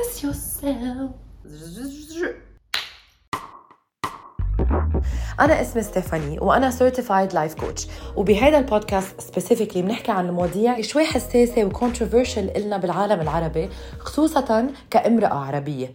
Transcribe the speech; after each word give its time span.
express 0.00 0.22
yourself. 0.22 1.10
أنا 5.40 5.60
اسمي 5.60 5.82
ستيفاني 5.82 6.38
وأنا 6.38 6.70
certified 6.70 7.32
life 7.32 7.54
coach 7.54 7.86
وبهذا 8.16 8.58
البودكاست 8.58 9.20
specifically 9.20 9.82
بنحكي 9.82 10.12
عن 10.12 10.28
المواضيع 10.28 10.80
شوي 10.80 11.04
حساسة 11.04 11.64
و 11.64 11.70
controversial 11.70 12.50
إلنا 12.50 12.76
بالعالم 12.76 13.20
العربي 13.20 13.68
خصوصا 13.98 14.70
كامرأة 14.90 15.34
عربية. 15.34 15.94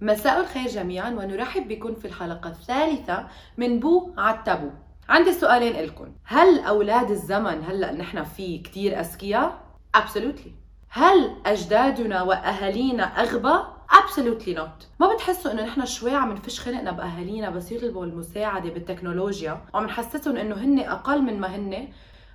مساء 0.00 0.40
الخير 0.40 0.68
جميعا 0.68 1.10
ونرحب 1.10 1.68
بكم 1.68 1.94
في 1.94 2.04
الحلقة 2.04 2.50
الثالثة 2.50 3.26
من 3.56 3.80
بو 3.80 4.12
عالتابو 4.18 4.70
عندي 5.08 5.32
سؤالين 5.32 5.72
لكم 5.72 6.14
هل 6.24 6.60
أولاد 6.60 7.10
الزمن 7.10 7.64
هلأ 7.64 7.92
نحن 7.92 8.24
فيه 8.24 8.62
كتير 8.62 9.00
أذكياء؟ 9.00 9.66
Absolutely. 9.96 10.65
هل 10.96 11.36
أجدادنا 11.46 12.22
وأهالينا 12.22 13.02
أغبى؟ 13.02 13.64
absolutely 13.92 14.56
not. 14.58 14.84
ما 15.00 15.14
بتحسوا 15.14 15.52
إنه 15.52 15.64
نحن 15.64 15.86
شوي 15.86 16.14
عم 16.14 16.32
نفش 16.32 16.60
خلقنا 16.60 16.90
بأهالينا 16.90 17.50
بس 17.50 17.72
يطلبوا 17.72 18.04
المساعده 18.04 18.70
بالتكنولوجيا؟ 18.70 19.64
وعم 19.74 19.84
نحسسهم 19.84 20.36
إنه 20.36 20.54
هن 20.54 20.78
أقل 20.78 21.22
من 21.22 21.40
ما 21.40 21.56
هن 21.56 21.88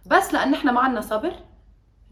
بس 0.06 0.34
لأن 0.34 0.52
نحن 0.52 0.70
ما 0.70 0.80
عنا 0.80 1.02
صبر؟ 1.02 1.34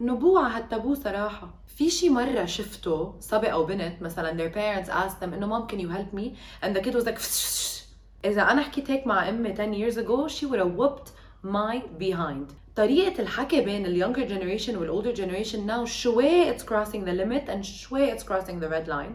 نبوعة 0.00 0.48
هالتابو 0.48 0.94
صراحة. 0.94 1.48
في 1.66 1.90
شي 1.90 2.08
مرة 2.08 2.44
شفته 2.44 3.14
صبي 3.20 3.52
أو 3.52 3.64
بنت 3.64 4.02
مثلا 4.02 4.30
their 4.38 4.52
parents 4.54 4.88
asked 4.88 5.20
them 5.20 5.32
إنه 5.34 5.46
mom 5.46 5.72
can 5.72 5.78
you 5.78 5.88
help 5.88 6.12
me? 6.18 6.36
And 6.62 6.76
the 6.76 6.80
kid 6.80 6.94
was 6.94 7.06
like 7.06 7.20
إذا 8.30 8.42
أنا 8.42 8.62
حكيت 8.62 8.90
هيك 8.90 9.06
مع 9.06 9.28
أمي 9.28 9.54
10 9.54 9.74
years 9.74 9.96
ago 9.96 10.28
she 10.28 10.46
would 10.46 10.58
have 10.58 10.74
whooped 10.76 11.19
my 11.44 11.80
behind. 11.98 12.52
طريقة 12.76 13.22
الحكي 13.22 13.60
بين 13.60 14.04
younger 14.04 14.28
generation 14.28 14.76
وال 14.76 14.90
older 14.90 15.16
generation 15.16 15.66
now 15.66 15.84
شوي 15.84 16.54
it's 16.54 16.62
crossing 16.62 17.04
the 17.04 17.12
limit 17.12 17.48
and 17.48 17.60
شوي 17.60 18.12
it's 18.12 18.22
crossing 18.22 18.60
the 18.60 18.68
red 18.68 18.88
line. 18.88 19.12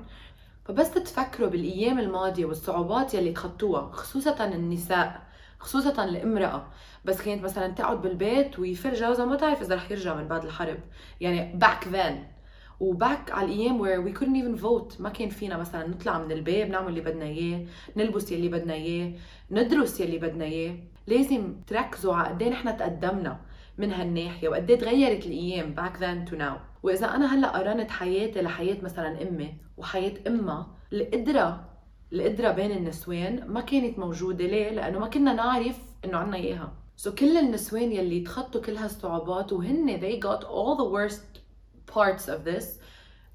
فبس 0.65 0.91
تتفكروا 0.91 1.49
بالأيام 1.49 1.99
الماضية 1.99 2.45
والصعوبات 2.45 3.13
يلي 3.13 3.31
تخطوها 3.31 3.91
خصوصا 3.91 4.45
النساء 4.45 5.21
خصوصا 5.59 6.03
الامرأة 6.03 6.67
بس 7.05 7.21
كانت 7.21 7.43
مثلا 7.43 7.67
تقعد 7.67 8.01
بالبيت 8.01 8.59
ويفر 8.59 8.93
جوزها 8.93 9.25
ما 9.25 9.35
تعرف 9.35 9.61
إذا 9.61 9.75
رح 9.75 9.91
يرجع 9.91 10.15
من 10.15 10.27
بعد 10.27 10.45
الحرب. 10.45 10.77
يعني 11.21 11.59
back 11.59 11.85
then. 11.85 12.34
وباك 12.79 13.31
على 13.31 13.45
الأيام 13.45 13.79
where 13.79 14.01
we 14.01 14.17
couldn't 14.19 14.35
even 14.35 14.61
vote. 14.61 15.01
ما 15.01 15.09
كان 15.09 15.29
فينا 15.29 15.57
مثلا 15.57 15.87
نطلع 15.87 16.19
من 16.19 16.31
الباب 16.31 16.69
نعمل 16.69 16.87
اللي 16.87 17.01
بدنا 17.01 17.25
إياه 17.25 17.65
نلبس 17.97 18.31
يلي 18.31 18.49
بدنا 18.49 18.73
إياه 18.73 19.13
ندرس 19.51 19.99
يلي 19.99 20.17
بدنا 20.17 20.45
إياه. 20.45 20.75
لازم 21.07 21.55
تركزوا 21.67 22.13
على 22.13 22.29
قد 22.29 22.41
إيه 22.41 22.49
نحن 22.49 22.77
تقدمنا 22.77 23.39
من 23.77 23.93
هالناحية 23.93 24.49
وقد 24.49 24.71
إيه 24.71 24.79
تغيرت 24.79 25.25
الأيام 25.25 25.75
back 25.75 25.99
then 25.99 26.31
to 26.31 26.37
now. 26.37 26.57
وإذا 26.83 27.15
أنا 27.15 27.35
هلأ 27.35 27.47
قارنت 27.47 27.91
حياتي 27.91 28.41
لحياة 28.41 28.77
مثلا 28.81 29.27
أمي 29.27 29.53
وحياة 29.77 30.13
أمها 30.27 30.67
القدرة 30.93 31.65
القدرة 32.13 32.51
بين 32.51 32.71
النسوان 32.71 33.47
ما 33.47 33.61
كانت 33.61 33.99
موجودة. 33.99 34.45
ليه؟ 34.45 34.69
لأنه 34.69 34.99
ما 34.99 35.07
كنا 35.07 35.33
نعرف 35.33 35.79
إنه 36.05 36.17
عنا 36.17 36.37
إياها. 36.37 36.73
so 36.97 37.13
كل 37.13 37.37
النسوان 37.37 37.91
يلي 37.91 38.19
تخطوا 38.19 38.61
كل 38.61 38.77
هالصعوبات 38.77 39.53
وهن 39.53 39.99
they 39.99 40.19
got 40.19 40.43
all 40.43 40.77
the 40.77 40.89
worst 40.95 41.44
parts 41.87 42.27
of 42.27 42.43
this. 42.43 42.65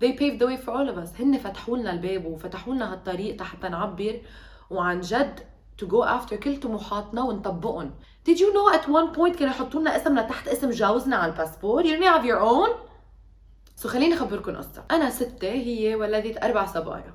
They 0.00 0.12
paved 0.12 0.38
the 0.38 0.46
way 0.46 0.56
for 0.56 0.70
all 0.70 0.88
of 0.88 0.98
us. 0.98 1.20
هن 1.20 1.38
فتحوا 1.38 1.78
لنا 1.78 1.92
الباب 1.92 2.24
وفتحوا 2.26 2.74
لنا 2.74 2.92
هالطريق 2.92 3.42
حتى 3.42 3.68
نعبر. 3.68 4.20
وعن 4.70 5.00
جد 5.00 5.40
to 5.82 5.86
go 5.86 6.04
after 6.04 6.34
كل 6.34 6.60
طموحاتنا 6.60 7.22
ونطبقهم. 7.22 7.90
Did 8.28 8.38
you 8.38 8.52
know 8.52 8.74
at 8.74 8.88
one 8.88 9.14
point 9.14 9.38
كانوا 9.38 9.54
يحطوا 9.54 9.80
لنا 9.80 9.96
اسمنا 9.96 10.22
تحت 10.22 10.48
اسم 10.48 10.70
جوزنا 10.70 11.16
على 11.16 11.32
الباسبور? 11.32 11.82
You 11.82 11.86
didn't 11.86 12.18
have 12.18 12.24
your 12.24 12.40
own? 12.40 12.70
so 13.76 13.92
خليني 13.92 14.14
أخبركم 14.14 14.56
قصة. 14.56 14.84
أنا 14.90 15.10
ستي 15.10 15.48
هي 15.48 15.94
ولدت 15.94 16.44
أربع 16.44 16.66
صبايا. 16.66 17.14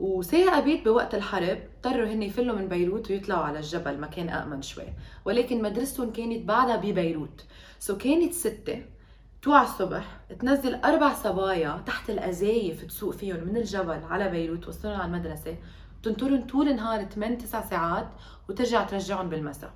وصاقبت 0.00 0.84
بوقت 0.84 1.14
الحرب 1.14 1.58
اضطروا 1.76 2.06
هن 2.06 2.22
يفلوا 2.22 2.56
من 2.56 2.68
بيروت 2.68 3.10
ويطلعوا 3.10 3.44
على 3.44 3.58
الجبل 3.58 4.00
مكان 4.00 4.28
أأمن 4.28 4.62
شوي. 4.62 4.86
ولكن 5.24 5.62
مدرستهم 5.62 6.12
كانت 6.12 6.44
بعدها 6.44 6.76
ببيروت. 6.76 7.44
so 7.80 7.96
كانت 7.96 8.32
ستي. 8.32 8.82
توعى 9.44 9.62
الصبح 9.62 10.04
تنزل 10.40 10.74
أربع 10.74 11.14
صبايا 11.14 11.82
تحت 11.86 12.10
القذايف 12.10 12.84
تسوق 12.84 13.12
فيهم 13.14 13.44
من 13.44 13.56
الجبل 13.56 14.00
على 14.10 14.28
بيروت 14.28 14.64
توصلهم 14.64 15.00
على 15.00 15.04
المدرسة. 15.04 15.56
تنطرهم 16.02 16.46
طول 16.46 16.68
النهار 16.68 17.04
8 17.04 17.38
9 17.38 17.70
ساعات 17.70 18.08
وترجع 18.48 18.82
ترجعهم 18.84 19.28
بالمساء. 19.28 19.70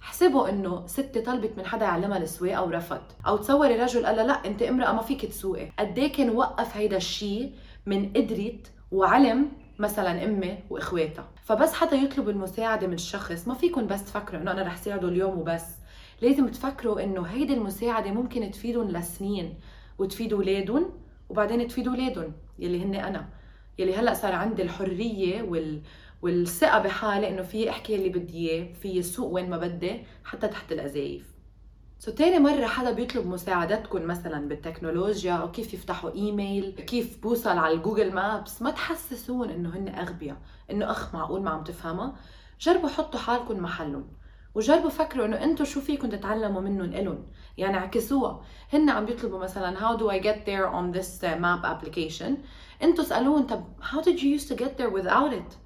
حسبوا 0.00 0.48
إنه 0.48 0.86
ستي 0.86 1.24
طلبت 1.24 1.52
من 1.58 1.66
حدا 1.66 1.84
يعلمها 1.84 2.18
السواقة 2.18 2.64
ورفض 2.64 3.00
أو 3.26 3.36
تصوري 3.36 3.76
رجل 3.82 4.06
قال 4.06 4.16
لا 4.16 4.46
أنت 4.46 4.62
امرأة 4.62 4.92
ما 4.92 5.02
فيك 5.02 5.26
تسوقي. 5.26 5.70
قد 5.78 5.98
إيه 5.98 6.12
كان 6.12 6.30
وقف 6.30 6.76
هيدا 6.76 6.96
الشيء 6.96 7.52
من 7.86 8.12
قدرت 8.12 8.72
وعلم 8.92 9.48
مثلا 9.78 10.24
أمي 10.24 10.58
وإخواتها. 10.70 11.28
فبس 11.44 11.72
حدا 11.72 11.96
يطلب 11.96 12.28
المساعدة 12.28 12.86
من 12.86 12.98
شخص 12.98 13.48
ما 13.48 13.54
فيكم 13.54 13.86
بس 13.86 14.04
تفكروا 14.04 14.40
إنه 14.40 14.50
أنا 14.50 14.62
رح 14.62 14.76
ساعده 14.76 15.08
اليوم 15.08 15.38
وبس. 15.38 15.85
لازم 16.22 16.48
تفكروا 16.48 17.04
إنه 17.04 17.22
هيدي 17.22 17.54
المساعدة 17.54 18.10
ممكن 18.10 18.50
تفيدهم 18.50 18.90
لسنين 18.90 19.60
وتفيد 19.98 20.32
أولادهم 20.32 20.90
وبعدين 21.28 21.68
تفيد 21.68 21.88
أولادهم 21.88 22.32
يلي 22.58 22.82
هن 22.84 22.94
أنا. 22.94 23.28
يلي 23.78 23.96
هلأ 23.96 24.14
صار 24.14 24.32
عندي 24.32 24.62
الحرية 24.62 25.42
وال 25.42 25.82
والثقة 26.22 26.78
بحالي 26.78 27.28
إنه 27.28 27.42
في 27.42 27.70
أحكي 27.70 27.96
اللي 27.96 28.08
بدي 28.08 28.50
إياه 28.50 28.72
في 28.72 29.02
سوق 29.02 29.32
وين 29.32 29.50
ما 29.50 29.56
بدي 29.56 30.00
حتى 30.24 30.48
تحت 30.48 30.72
الأزايف. 30.72 31.36
so 31.98 32.10
تاني 32.10 32.38
مرة 32.38 32.66
حدا 32.66 32.92
بيطلب 32.92 33.26
مساعدتكم 33.26 34.06
مثلا 34.06 34.48
بالتكنولوجيا 34.48 35.32
أو 35.32 35.50
كيف 35.50 35.74
يفتحوا 35.74 36.14
إيميل 36.14 36.70
كيف 36.70 37.22
بوصل 37.22 37.58
على 37.58 37.74
ال 37.74 37.80
Google 37.80 38.14
Maps 38.14 38.62
ما 38.62 38.70
تحسسوهن 38.70 39.50
إنه 39.50 39.76
هن 39.76 39.88
أغبياء 39.88 40.36
إنه 40.70 40.90
أخ 40.90 41.14
معقول 41.14 41.42
ما 41.42 41.50
عم 41.50 41.64
تفهمها 41.64 42.16
جربوا 42.60 42.88
حطوا 42.88 43.20
حالكم 43.20 43.62
محلهم. 43.62 44.08
وجربوا 44.56 44.90
فكروا 44.90 45.26
انه 45.26 45.44
أنتم 45.44 45.64
شو 45.64 45.80
فيكم 45.80 46.08
تتعلموا 46.08 46.60
منهم 46.60 46.92
الهم 46.92 47.26
يعني 47.58 47.76
عكسوها 47.76 48.42
هن 48.72 48.90
عم 48.90 49.04
بيطلبوا 49.04 49.38
مثلا 49.38 49.76
how 49.78 49.98
do 49.98 50.04
I 50.04 50.18
get 50.18 50.46
there 50.46 50.66
on 50.66 50.98
this 50.98 51.22
map 51.22 51.64
application 51.64 52.30
أنتم 52.82 53.02
اسالوهم 53.02 53.46
طب 53.46 53.64
how 53.80 54.00
did 54.00 54.18
you 54.18 54.40
used 54.40 54.48
to 54.48 54.54
get 54.54 54.78
there 54.78 54.90
without 54.90 55.32
it 55.32 55.56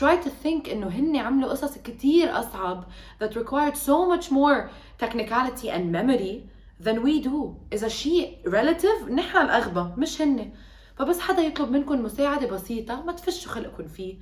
try 0.00 0.16
to 0.24 0.30
think 0.44 0.68
انه 0.68 0.88
هن 0.88 1.16
عملوا 1.16 1.50
قصص 1.50 1.78
كتير 1.78 2.38
اصعب 2.38 2.84
that 3.22 3.32
required 3.34 3.76
so 3.76 4.16
much 4.16 4.30
more 4.30 4.68
technicality 5.04 5.68
and 5.68 5.92
memory 5.92 6.42
than 6.84 7.02
we 7.02 7.26
do 7.26 7.54
اذا 7.72 7.88
شيء 7.88 8.38
relative 8.46 9.10
نحن 9.10 9.36
الاغبى 9.38 10.00
مش 10.00 10.22
هن 10.22 10.52
فبس 10.96 11.20
حدا 11.20 11.42
يطلب 11.42 11.70
منكم 11.70 12.02
مساعدة 12.02 12.46
بسيطة 12.46 13.02
ما 13.02 13.12
تفشوا 13.12 13.52
خلقكم 13.52 13.86
فيه 13.86 14.16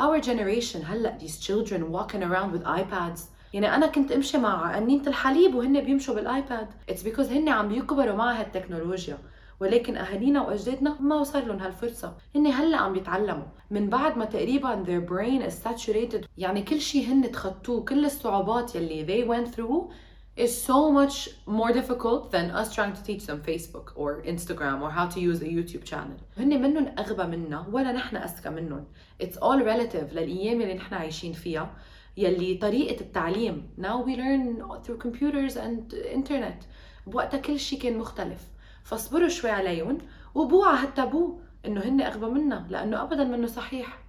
our 0.00 0.20
generation 0.24 0.84
هلا 0.84 1.18
these 1.18 1.40
children 1.46 1.80
walking 1.92 2.22
around 2.22 2.52
with 2.52 2.64
iPads 2.64 3.20
يعني 3.52 3.74
أنا 3.74 3.86
كنت 3.86 4.12
أمشي 4.12 4.38
مع 4.38 4.76
قنينة 4.76 5.06
الحليب 5.06 5.54
وهن 5.54 5.80
بيمشوا 5.80 6.14
بال 6.14 6.29
iPad. 6.29 6.68
it's 6.88 7.02
because 7.02 7.28
هن 7.32 7.48
عم 7.48 7.68
بيكبروا 7.68 8.16
مع 8.16 8.40
هالتكنولوجيا. 8.40 9.18
ولكن 9.60 9.96
أهالينا 9.96 10.42
وأجدادنا 10.42 10.96
ما 11.00 11.16
وصل 11.16 11.48
لهم 11.48 11.58
هالفرصة. 11.58 12.14
هن 12.36 12.46
هلأ 12.46 12.76
عم 12.76 12.92
بيتعلموا 12.92 13.46
من 13.70 13.90
بعد 13.90 14.18
ما 14.18 14.24
تقريبا 14.24 14.84
their 14.84 15.10
brain 15.10 15.50
is 15.50 15.54
saturated 15.68 16.26
يعني 16.38 16.62
كل 16.62 16.80
شيء 16.80 17.06
هن 17.06 17.32
تخطوه 17.32 17.84
كل 17.84 18.04
الصعوبات 18.04 18.74
يلي 18.74 19.06
they 19.06 19.28
went 19.28 19.54
through 19.54 19.92
is 20.36 20.50
so 20.50 20.90
much 20.90 21.28
more 21.46 21.72
difficult 21.72 22.30
than 22.32 22.50
us 22.50 22.74
trying 22.74 22.94
to 22.94 23.02
teach 23.04 23.26
them 23.26 23.40
Facebook 23.42 23.92
or 23.96 24.22
Instagram 24.24 24.80
or 24.80 24.90
how 24.90 25.06
to 25.06 25.20
use 25.20 25.42
a 25.42 25.48
YouTube 25.56 25.84
channel. 25.84 26.16
هن 26.38 26.62
منهم 26.62 26.94
أغبى 26.98 27.36
منا 27.36 27.66
ولا 27.72 27.92
نحن 27.92 28.16
أذكى 28.16 28.50
منهم. 28.50 28.84
It's 29.22 29.36
all 29.36 29.60
relative 29.60 30.12
للأيام 30.12 30.60
اللي 30.60 30.74
نحن 30.74 30.94
عايشين 30.94 31.32
فيها. 31.32 31.70
يلي 32.16 32.54
طريقة 32.54 33.00
التعليم 33.00 33.68
now 33.78 34.04
we 34.06 34.16
learn 34.16 34.62
through 34.84 34.98
computers 34.98 35.56
and 35.56 35.94
internet 36.14 36.66
بوقتها 37.06 37.38
كل 37.40 37.58
شيء 37.58 37.78
كان 37.78 37.98
مختلف 37.98 38.40
فاصبروا 38.84 39.28
شوي 39.28 39.50
عليهم 39.50 39.98
وبوعى 40.34 40.76
هالتابو 40.76 41.38
انه 41.66 41.80
هن 41.80 42.00
اغبى 42.00 42.26
منا 42.26 42.66
لأنه 42.70 43.02
ابدا 43.02 43.24
منه 43.24 43.46
صحيح 43.46 44.02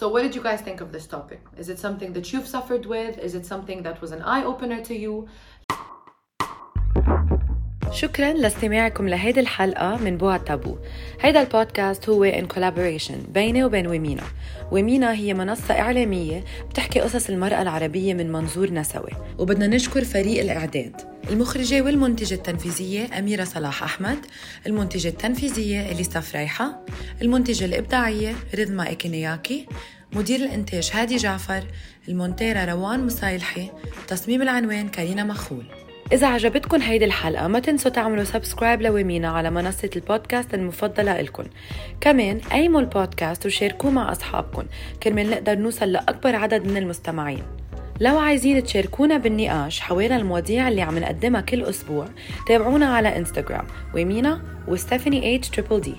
So 0.00 0.08
what 0.08 0.22
did 0.22 0.34
you 0.34 0.42
guys 0.42 0.62
think 0.62 0.80
of 0.80 0.92
this 0.92 1.06
topic? 1.06 1.42
Is 1.58 1.68
it 1.68 1.78
something 1.78 2.14
that 2.14 2.32
you've 2.32 2.48
suffered 2.56 2.86
with? 2.86 3.18
Is 3.18 3.34
it 3.34 3.44
something 3.44 3.82
that 3.82 4.00
was 4.00 4.12
an 4.12 4.22
eye 4.22 4.44
opener 4.44 4.80
to 4.90 4.94
you? 4.94 5.28
شكرا 7.92 8.32
لاستماعكم 8.32 9.08
لهيدي 9.08 9.40
الحلقة 9.40 9.96
من 9.96 10.16
بوع 10.16 10.36
تابو 10.36 10.76
هيدا 11.20 11.40
البودكاست 11.40 12.08
هو 12.08 12.32
in 12.32 12.44
collaboration 12.56 13.30
بيني 13.34 13.64
وبين 13.64 13.86
ومينا 13.86 14.22
ومينا 14.72 15.12
هي 15.12 15.34
منصة 15.34 15.80
إعلامية 15.80 16.44
بتحكي 16.70 17.00
قصص 17.00 17.28
المرأة 17.30 17.62
العربية 17.62 18.14
من 18.14 18.32
منظور 18.32 18.70
نسوي. 18.70 19.10
وبدنا 19.38 19.66
نشكر 19.66 20.04
فريق 20.04 20.40
الإعداد 20.40 20.96
المخرجة 21.30 21.82
والمنتجة 21.82 22.34
التنفيذية 22.34 23.18
أميرة 23.18 23.44
صلاح 23.44 23.82
أحمد 23.82 24.18
المنتجة 24.66 25.08
التنفيذية 25.08 25.92
إليسا 25.92 26.20
فريحة 26.20 26.84
المنتجة 27.22 27.64
الإبداعية 27.64 28.34
رضما 28.58 28.88
إيكينياكي 28.88 29.66
مدير 30.12 30.40
الإنتاج 30.40 30.90
هادي 30.94 31.16
جعفر 31.16 31.62
المونتيرة 32.08 32.64
روان 32.64 33.06
مصايلحي 33.06 33.70
تصميم 34.08 34.42
العنوان 34.42 34.88
كارينا 34.88 35.24
مخول. 35.24 35.64
إذا 36.12 36.26
عجبتكم 36.26 36.82
هيدي 36.82 37.04
الحلقة 37.04 37.46
ما 37.46 37.58
تنسوا 37.58 37.90
تعملوا 37.90 38.24
subscribe 38.24 38.82
ل 38.82 38.90
ويمينا 38.90 39.28
على 39.28 39.50
منصة 39.50 39.90
البودكاست 39.96 40.54
المفضلة 40.54 41.20
إلكم 41.20 41.44
كمان 42.00 42.40
قيموا 42.52 42.80
البودكاست 42.80 43.46
وشاركوه 43.46 43.90
مع 43.90 44.12
أصحابكم 44.12 44.64
كرمال 45.02 45.30
نقدر 45.30 45.54
نوصل 45.54 45.92
لأكبر 45.92 46.36
عدد 46.36 46.66
من 46.66 46.76
المستمعين. 46.76 47.42
لو 48.00 48.18
عايزين 48.18 48.64
تشاركونا 48.64 49.16
بالنقاش 49.16 49.80
حوالين 49.80 50.12
المواضيع 50.12 50.68
اللي 50.68 50.82
عم 50.82 50.98
نقدمها 50.98 51.40
كل 51.40 51.62
أسبوع 51.62 52.06
تابعونا 52.46 52.86
على 52.86 53.16
إنستغرام 53.16 53.66
ويمينا 53.94 54.42
وستيفاني 54.68 55.36
H 55.36 55.48
triple 55.48 55.80
D 55.80 55.94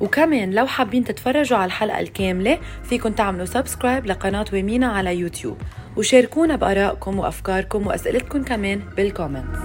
وكمان 0.00 0.50
لو 0.50 0.66
حابين 0.66 1.04
تتفرجوا 1.04 1.58
على 1.58 1.66
الحلقة 1.66 2.00
الكاملة 2.00 2.58
فيكن 2.82 3.14
تعملوا 3.14 3.44
subscribe 3.44 4.06
لقناة 4.06 4.44
ويمينا 4.52 4.86
على 4.86 5.16
يوتيوب. 5.18 5.56
وشاركونا 5.96 6.56
بآرائكم 6.56 7.18
وأفكاركم 7.18 7.86
وأسئلتكم 7.86 8.42
كمان 8.42 8.80
بال 8.96 9.08
comments 9.08 9.58